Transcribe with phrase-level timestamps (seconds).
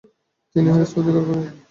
[0.55, 1.45] তিনি হেরাত অধিকার করেন।